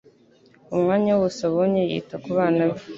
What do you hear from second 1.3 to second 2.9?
abonye yita ku bana be